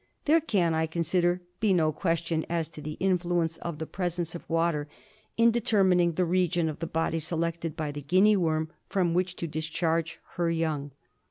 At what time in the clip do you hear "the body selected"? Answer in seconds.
6.79-7.75